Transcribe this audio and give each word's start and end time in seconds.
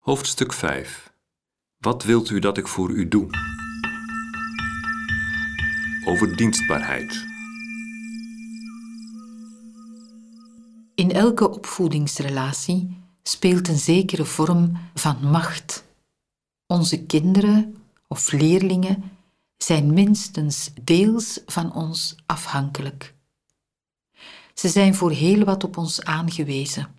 Hoofdstuk 0.00 0.52
5 0.52 1.12
Wat 1.78 2.02
wilt 2.02 2.30
u 2.30 2.38
dat 2.38 2.58
ik 2.58 2.68
voor 2.68 2.90
u 2.90 3.08
doe? 3.08 3.30
Over 6.04 6.36
dienstbaarheid. 6.36 7.26
In 10.94 11.12
elke 11.12 11.50
opvoedingsrelatie 11.50 12.96
speelt 13.22 13.68
een 13.68 13.78
zekere 13.78 14.24
vorm 14.24 14.78
van 14.94 15.30
macht. 15.30 15.84
Onze 16.66 17.04
kinderen 17.04 17.76
of 18.08 18.32
leerlingen 18.32 19.10
zijn 19.56 19.92
minstens 19.92 20.70
deels 20.82 21.40
van 21.46 21.72
ons 21.72 22.16
afhankelijk. 22.26 23.14
Ze 24.54 24.68
zijn 24.68 24.94
voor 24.94 25.10
heel 25.10 25.44
wat 25.44 25.64
op 25.64 25.76
ons 25.76 26.04
aangewezen. 26.04 26.94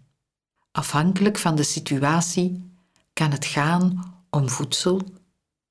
Afhankelijk 0.71 1.37
van 1.37 1.55
de 1.55 1.63
situatie 1.63 2.69
kan 3.13 3.31
het 3.31 3.45
gaan 3.45 4.15
om 4.29 4.49
voedsel, 4.49 5.01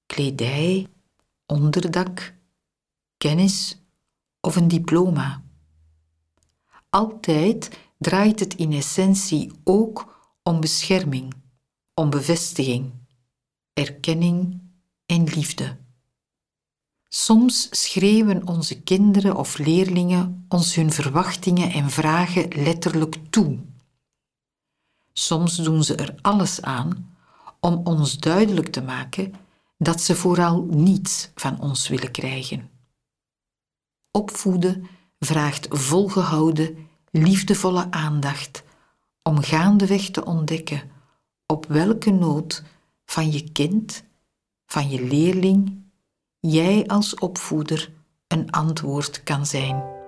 kledij, 0.06 0.86
onderdak, 1.46 2.34
kennis 3.16 3.82
of 4.40 4.56
een 4.56 4.68
diploma. 4.68 5.42
Altijd 6.90 7.78
draait 7.98 8.40
het 8.40 8.54
in 8.54 8.72
essentie 8.72 9.52
ook 9.64 10.18
om 10.42 10.60
bescherming, 10.60 11.34
om 11.94 12.10
bevestiging, 12.10 12.92
erkenning 13.72 14.60
en 15.06 15.24
liefde. 15.24 15.76
Soms 17.08 17.68
schreeuwen 17.70 18.46
onze 18.46 18.82
kinderen 18.82 19.36
of 19.36 19.58
leerlingen 19.58 20.44
ons 20.48 20.74
hun 20.74 20.92
verwachtingen 20.92 21.72
en 21.72 21.90
vragen 21.90 22.48
letterlijk 22.62 23.16
toe. 23.30 23.58
Soms 25.12 25.56
doen 25.56 25.84
ze 25.84 25.94
er 25.94 26.14
alles 26.20 26.62
aan 26.62 27.16
om 27.60 27.80
ons 27.84 28.18
duidelijk 28.18 28.68
te 28.68 28.82
maken 28.82 29.32
dat 29.78 30.00
ze 30.00 30.14
vooral 30.14 30.66
niets 30.70 31.30
van 31.34 31.60
ons 31.60 31.88
willen 31.88 32.10
krijgen. 32.10 32.70
Opvoeden 34.10 34.86
vraagt 35.18 35.66
volgehouden, 35.70 36.88
liefdevolle 37.10 37.90
aandacht 37.90 38.62
om 39.22 39.42
gaandeweg 39.42 40.10
te 40.10 40.24
ontdekken 40.24 40.90
op 41.46 41.66
welke 41.66 42.10
nood 42.10 42.62
van 43.04 43.32
je 43.32 43.52
kind, 43.52 44.04
van 44.66 44.90
je 44.90 45.04
leerling, 45.04 45.82
jij 46.40 46.86
als 46.86 47.14
opvoeder 47.14 47.92
een 48.26 48.50
antwoord 48.50 49.22
kan 49.22 49.46
zijn. 49.46 49.99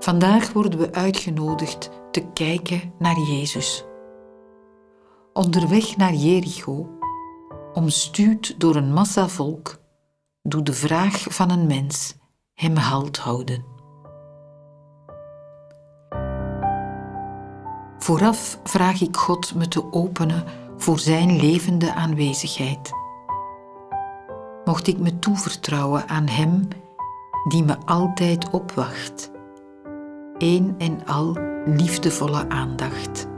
Vandaag 0.00 0.52
worden 0.52 0.78
we 0.78 0.92
uitgenodigd 0.92 1.90
te 2.10 2.26
kijken 2.32 2.92
naar 2.98 3.18
Jezus. 3.18 3.84
Onderweg 5.32 5.96
naar 5.96 6.14
Jericho, 6.14 6.88
omstuwd 7.72 8.60
door 8.60 8.76
een 8.76 8.92
massa 8.92 9.28
volk, 9.28 9.78
doet 10.42 10.66
de 10.66 10.72
vraag 10.72 11.24
van 11.28 11.50
een 11.50 11.66
mens 11.66 12.14
hem 12.54 12.76
halt 12.76 13.18
houden. 13.18 13.64
Vooraf 17.98 18.60
vraag 18.64 19.00
ik 19.00 19.16
God 19.16 19.54
me 19.54 19.68
te 19.68 19.92
openen 19.92 20.44
voor 20.76 20.98
Zijn 20.98 21.36
levende 21.36 21.94
aanwezigheid. 21.94 22.92
Mocht 24.64 24.86
ik 24.86 24.98
me 24.98 25.18
toevertrouwen 25.18 26.08
aan 26.08 26.26
Hem 26.28 26.68
die 27.48 27.64
me 27.64 27.76
altijd 27.84 28.50
opwacht, 28.50 29.29
één 30.40 30.74
en 30.78 31.06
al 31.06 31.38
liefdevolle 31.66 32.48
aandacht. 32.48 33.28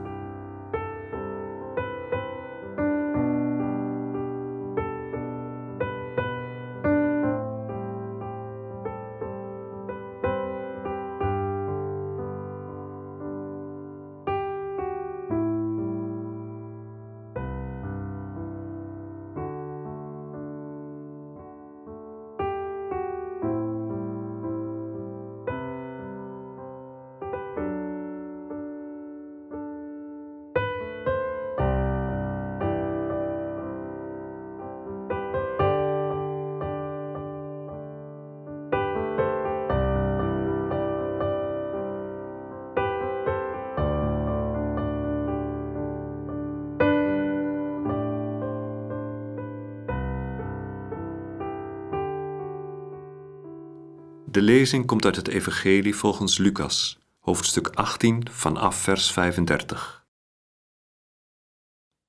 De 54.33 54.43
lezing 54.43 54.87
komt 54.87 55.05
uit 55.05 55.17
het 55.17 55.29
Evangelie 55.29 55.97
volgens 55.97 56.39
Lucas, 56.39 56.99
hoofdstuk 57.19 57.69
18 57.69 58.31
vanaf 58.31 58.77
vers 58.77 59.13
35. 59.13 60.07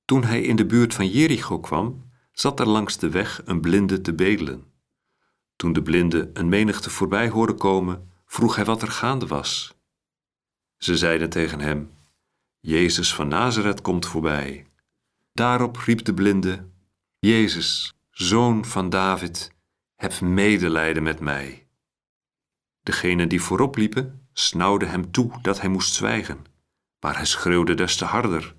Toen 0.04 0.24
hij 0.24 0.42
in 0.42 0.56
de 0.56 0.66
buurt 0.66 0.94
van 0.94 1.08
Jericho 1.08 1.60
kwam, 1.60 2.10
zat 2.32 2.60
er 2.60 2.68
langs 2.68 2.98
de 2.98 3.08
weg 3.08 3.42
een 3.44 3.60
blinde 3.60 4.00
te 4.00 4.14
bedelen. 4.14 4.64
Toen 5.56 5.72
de 5.72 5.82
blinde 5.82 6.30
een 6.32 6.48
menigte 6.48 6.90
voorbij 6.90 7.28
hoorde 7.28 7.54
komen, 7.54 8.10
vroeg 8.26 8.56
hij 8.56 8.64
wat 8.64 8.82
er 8.82 8.90
gaande 8.90 9.26
was. 9.26 9.74
Ze 10.76 10.96
zeiden 10.96 11.30
tegen 11.30 11.60
hem: 11.60 11.90
Jezus 12.60 13.14
van 13.14 13.28
Nazareth 13.28 13.80
komt 13.80 14.06
voorbij. 14.06 14.66
Daarop 15.32 15.76
riep 15.76 16.04
de 16.04 16.14
blinde: 16.14 16.68
Jezus, 17.18 17.94
zoon 18.10 18.64
van 18.64 18.90
David, 18.90 19.52
heb 19.94 20.20
medelijden 20.20 21.02
met 21.02 21.20
mij. 21.20 21.63
Degenen 22.84 23.28
die 23.28 23.42
voorop 23.42 23.76
liepen, 23.76 24.28
snauwden 24.32 24.90
hem 24.90 25.10
toe 25.10 25.38
dat 25.42 25.60
hij 25.60 25.68
moest 25.70 25.94
zwijgen, 25.94 26.44
maar 27.00 27.16
hij 27.16 27.24
schreeuwde 27.24 27.74
des 27.74 27.96
te 27.96 28.04
harder: 28.04 28.54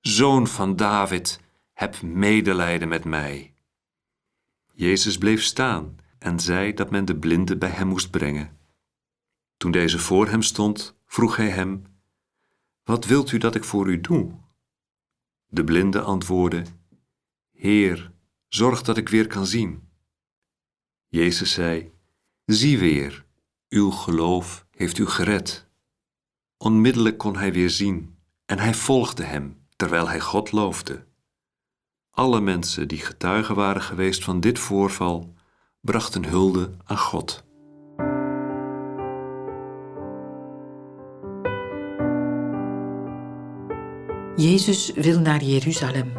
Zoon 0.00 0.46
van 0.46 0.76
David, 0.76 1.40
heb 1.72 2.02
medelijden 2.02 2.88
met 2.88 3.04
mij. 3.04 3.54
Jezus 4.72 5.18
bleef 5.18 5.42
staan 5.42 5.96
en 6.18 6.40
zei 6.40 6.74
dat 6.74 6.90
men 6.90 7.04
de 7.04 7.16
blinde 7.16 7.56
bij 7.56 7.68
hem 7.68 7.86
moest 7.86 8.10
brengen. 8.10 8.58
Toen 9.56 9.70
deze 9.70 9.98
voor 9.98 10.28
hem 10.28 10.42
stond, 10.42 10.96
vroeg 11.06 11.36
hij 11.36 11.50
hem: 11.50 11.84
Wat 12.84 13.04
wilt 13.04 13.32
u 13.32 13.38
dat 13.38 13.54
ik 13.54 13.64
voor 13.64 13.88
u 13.88 14.00
doe? 14.00 14.32
De 15.46 15.64
blinde 15.64 16.00
antwoordde: 16.00 16.64
Heer, 17.50 18.12
zorg 18.48 18.82
dat 18.82 18.96
ik 18.96 19.08
weer 19.08 19.26
kan 19.26 19.46
zien. 19.46 19.88
Jezus 21.08 21.52
zei: 21.52 21.92
Zie 22.44 22.78
weer 22.78 23.26
uw 23.68 23.90
geloof 23.90 24.66
heeft 24.70 24.98
u 24.98 25.06
gered. 25.06 25.66
Onmiddellijk 26.56 27.18
kon 27.18 27.36
hij 27.36 27.52
weer 27.52 27.70
zien 27.70 28.16
en 28.46 28.58
hij 28.58 28.74
volgde 28.74 29.22
hem 29.22 29.66
terwijl 29.76 30.08
hij 30.08 30.20
God 30.20 30.52
loofde. 30.52 31.06
Alle 32.10 32.40
mensen 32.40 32.88
die 32.88 32.98
getuigen 32.98 33.54
waren 33.54 33.82
geweest 33.82 34.24
van 34.24 34.40
dit 34.40 34.58
voorval, 34.58 35.34
brachten 35.80 36.24
hulde 36.24 36.70
aan 36.84 36.98
God. 36.98 37.46
Jezus 44.36 44.92
wil 44.92 45.20
naar 45.20 45.42
Jeruzalem. 45.42 46.12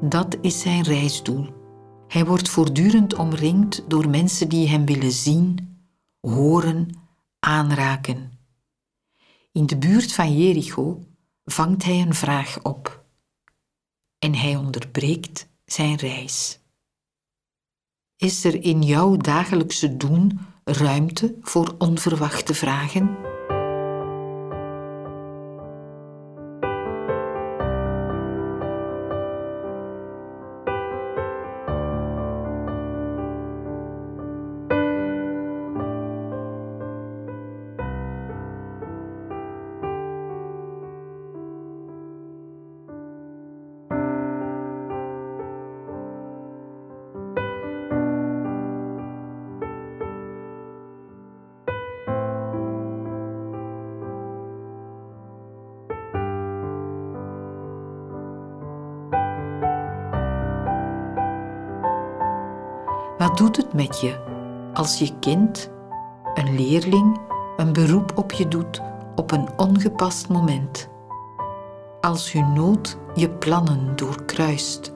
Dat 0.00 0.36
is 0.40 0.60
zijn 0.60 0.82
reisdoel. 0.82 1.46
Hij 2.08 2.24
wordt 2.24 2.48
voortdurend 2.48 3.14
omringd 3.14 3.84
door 3.88 4.08
mensen 4.08 4.48
die 4.48 4.68
hem 4.68 4.86
willen 4.86 5.12
zien 5.12 5.69
horen, 6.20 6.88
aanraken. 7.38 8.32
In 9.52 9.66
de 9.66 9.76
buurt 9.78 10.12
van 10.12 10.38
Jericho 10.38 11.04
vangt 11.44 11.84
hij 11.84 12.00
een 12.00 12.14
vraag 12.14 12.62
op 12.62 13.04
en 14.18 14.34
hij 14.34 14.56
onderbreekt 14.56 15.48
zijn 15.64 15.96
reis. 15.96 16.60
Is 18.16 18.44
er 18.44 18.62
in 18.62 18.82
jouw 18.82 19.16
dagelijkse 19.16 19.96
doen 19.96 20.40
ruimte 20.64 21.36
voor 21.40 21.74
onverwachte 21.78 22.54
vragen? 22.54 23.16
Wat 63.20 63.36
doet 63.36 63.56
het 63.56 63.72
met 63.72 64.00
je 64.00 64.18
als 64.74 64.98
je 64.98 65.18
kind, 65.18 65.70
een 66.34 66.54
leerling, 66.54 67.20
een 67.56 67.72
beroep 67.72 68.12
op 68.14 68.32
je 68.32 68.48
doet 68.48 68.82
op 69.16 69.30
een 69.30 69.48
ongepast 69.56 70.28
moment? 70.28 70.88
Als 72.00 72.32
hun 72.32 72.52
nood 72.52 72.98
je 73.14 73.30
plannen 73.30 73.96
doorkruist? 73.96 74.92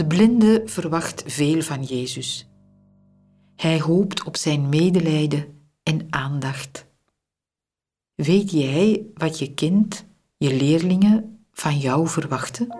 De 0.00 0.06
blinde 0.06 0.62
verwacht 0.64 1.22
veel 1.26 1.62
van 1.62 1.82
Jezus. 1.82 2.48
Hij 3.56 3.80
hoopt 3.80 4.24
op 4.24 4.36
zijn 4.36 4.68
medelijden 4.68 5.68
en 5.82 6.06
aandacht. 6.10 6.86
Weet 8.14 8.50
jij 8.50 9.06
wat 9.14 9.38
je 9.38 9.54
kind, 9.54 10.06
je 10.36 10.54
leerlingen 10.54 11.44
van 11.52 11.78
jou 11.78 12.08
verwachten? 12.08 12.79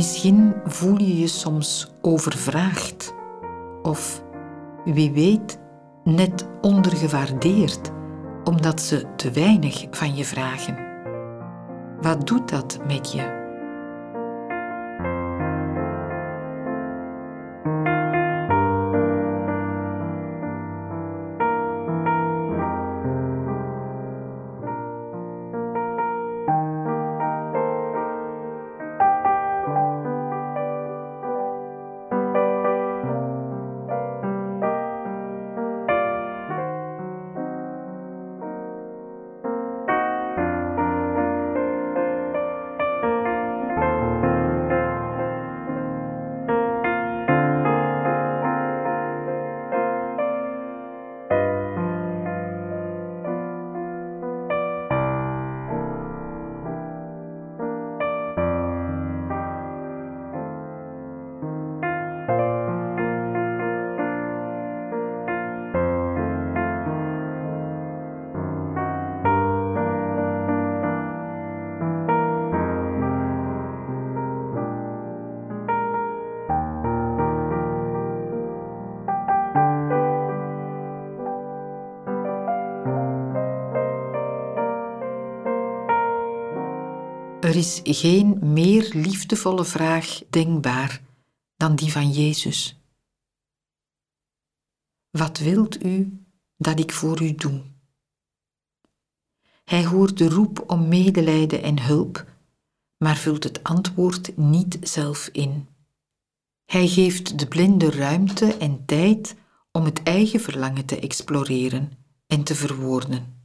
Misschien 0.00 0.54
voel 0.64 0.98
je 0.98 1.18
je 1.18 1.26
soms 1.26 1.90
overvraagd 2.00 3.14
of, 3.82 4.22
wie 4.84 5.12
weet, 5.12 5.58
net 6.04 6.48
ondergewaardeerd 6.60 7.90
omdat 8.44 8.80
ze 8.80 9.04
te 9.16 9.30
weinig 9.30 9.86
van 9.90 10.16
je 10.16 10.24
vragen. 10.24 10.78
Wat 12.00 12.26
doet 12.26 12.48
dat 12.48 12.78
met 12.86 13.12
je? 13.12 13.39
Is 87.60 87.80
geen 87.84 88.52
meer 88.52 88.90
liefdevolle 88.92 89.64
vraag 89.64 90.22
denkbaar 90.30 91.02
dan 91.56 91.76
die 91.76 91.92
van 91.92 92.10
Jezus. 92.10 92.80
Wat 95.10 95.38
wilt 95.38 95.84
u 95.84 96.24
dat 96.56 96.78
ik 96.78 96.92
voor 96.92 97.22
u 97.22 97.34
doe? 97.34 97.62
Hij 99.64 99.86
hoort 99.86 100.18
de 100.18 100.28
roep 100.28 100.64
om 100.70 100.88
medelijden 100.88 101.62
en 101.62 101.80
hulp, 101.82 102.24
maar 102.96 103.16
vult 103.16 103.44
het 103.44 103.62
antwoord 103.62 104.36
niet 104.36 104.78
zelf 104.80 105.28
in. 105.32 105.68
Hij 106.64 106.88
geeft 106.88 107.38
de 107.38 107.48
blinde 107.48 107.90
ruimte 107.90 108.56
en 108.56 108.84
tijd 108.84 109.36
om 109.72 109.84
het 109.84 110.02
eigen 110.02 110.40
verlangen 110.40 110.86
te 110.86 111.00
exploreren 111.00 111.92
en 112.26 112.44
te 112.44 112.54
verwoorden. 112.54 113.42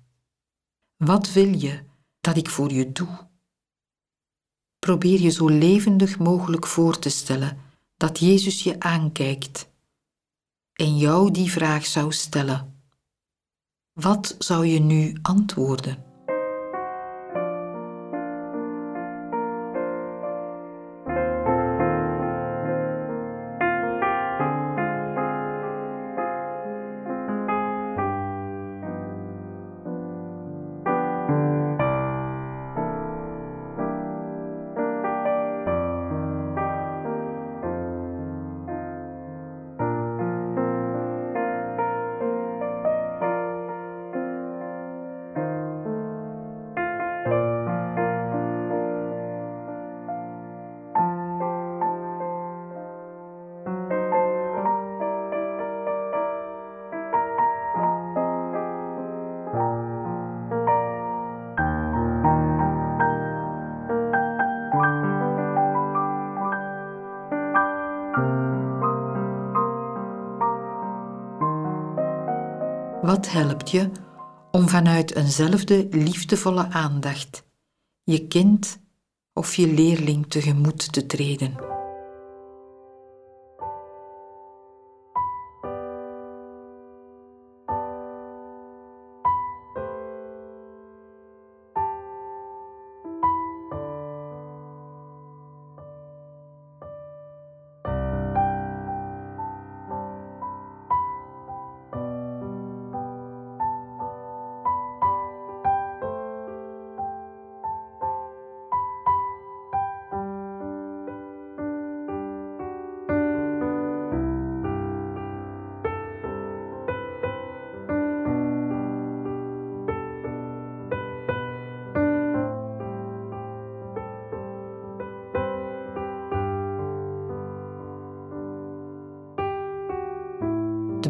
Wat 0.96 1.34
wil 1.34 1.58
je 1.58 1.84
dat 2.22 2.38
ik 2.38 2.50
voor 2.50 2.72
je 2.72 2.92
doe? 2.92 3.34
Probeer 4.86 5.22
je 5.22 5.30
zo 5.30 5.48
levendig 5.48 6.20
mogelijk 6.20 6.68
voor 6.68 7.00
te 7.00 7.10
stellen 7.10 7.58
dat 7.98 8.20
Jezus 8.20 8.64
je 8.64 8.80
aankijkt 8.80 9.70
en 10.74 10.98
jou 10.98 11.32
die 11.32 11.52
vraag 11.52 11.86
zou 11.86 12.12
stellen. 12.12 12.84
Wat 13.94 14.36
zou 14.40 14.66
je 14.66 14.80
nu 14.80 15.18
antwoorden? 15.22 16.15
Wat 73.06 73.32
helpt 73.32 73.72
je 73.72 73.90
om 74.52 74.70
vanuit 74.70 75.16
eenzelfde 75.16 75.88
liefdevolle 75.92 76.70
aandacht 76.70 77.44
je 78.04 78.28
kind 78.28 78.80
of 79.34 79.56
je 79.56 79.68
leerling 79.74 80.26
tegemoet 80.28 80.94
te 80.94 81.06
treden? 81.06 81.75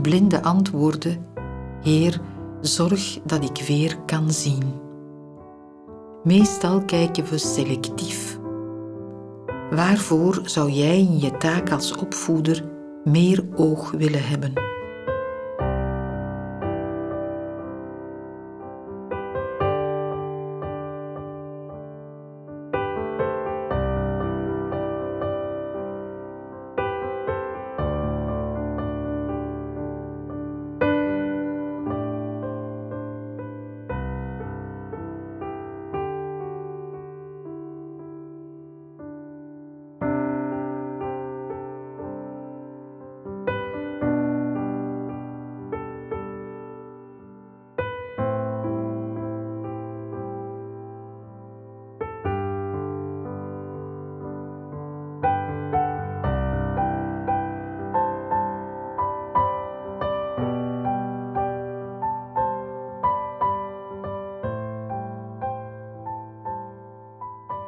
Blinde 0.06 0.44
antwoordde: 0.44 1.18
Heer, 1.82 2.22
zorg 2.62 3.20
dat 3.24 3.44
ik 3.44 3.66
weer 3.68 3.98
kan 4.06 4.32
zien. 4.32 4.64
Meestal 6.24 6.82
kijken 6.82 7.26
we 7.26 7.38
selectief. 7.38 8.40
Waarvoor 9.72 10.42
zou 10.44 10.72
jij 10.72 10.98
in 10.98 11.20
je 11.20 11.38
taak 11.38 11.72
als 11.72 11.96
opvoeder 11.96 12.64
meer 13.04 13.46
oog 13.56 13.92
willen 13.92 14.28
hebben? 14.28 14.54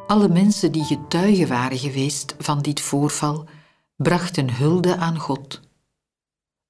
Alle 0.08 0.30
mensen 0.30 0.72
die 0.72 0.84
getuigen 0.84 1.48
waren 1.48 1.78
geweest 1.78 2.36
van 2.38 2.62
dit 2.62 2.82
voorval 2.82 3.48
brachten 3.96 4.54
hulde 4.54 4.98
aan 4.98 5.20
God. 5.20 5.62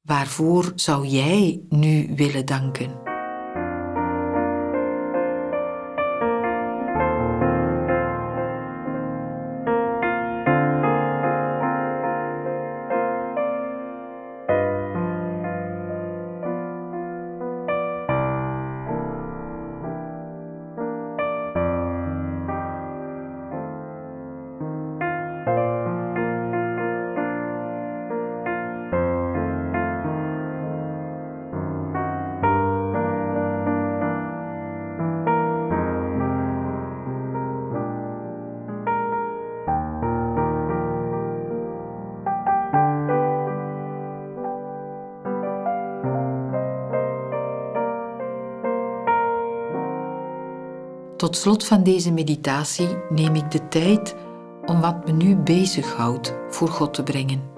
Waarvoor 0.02 0.72
zou 0.76 1.08
jij 1.08 1.62
nu 1.70 2.16
willen 2.16 2.46
danken? 2.46 3.07
Tot 51.28 51.36
slot 51.38 51.66
van 51.66 51.84
deze 51.84 52.12
meditatie 52.12 52.88
neem 53.10 53.36
ik 53.36 53.52
de 53.52 53.68
tijd 53.68 54.16
om 54.66 54.82
wat 54.82 55.06
me 55.06 55.12
nu 55.12 55.36
bezighoudt 55.36 56.34
voor 56.50 56.68
God 56.68 56.94
te 56.94 57.04
brengen. 57.04 57.57